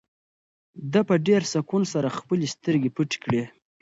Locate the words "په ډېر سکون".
1.09-1.83